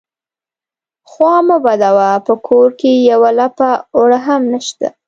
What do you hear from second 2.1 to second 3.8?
په کور کې يوه لپه